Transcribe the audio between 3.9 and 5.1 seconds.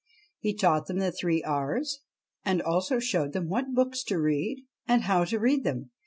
to read and